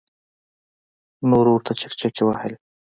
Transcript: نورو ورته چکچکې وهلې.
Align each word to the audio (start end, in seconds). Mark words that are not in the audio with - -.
نورو 1.29 1.51
ورته 1.53 1.71
چکچکې 1.79 2.23
وهلې. 2.25 2.55